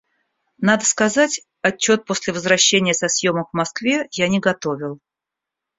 [0.57, 4.99] Надо сказать, отчет после возвращения со съемок в Москве я не готовил.